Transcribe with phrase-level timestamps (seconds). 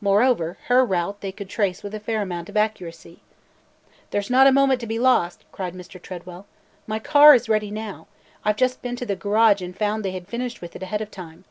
[0.00, 3.18] Moreover, her route they could trace with a fair amount of accuracy.
[4.12, 6.00] "There 's not a moment to be lost!" cried Mr.
[6.00, 6.46] Tredwell.
[6.86, 8.06] "My car is ready now.
[8.44, 11.00] I 've just been to the garage and found they had finished with it ahead
[11.00, 11.42] of time.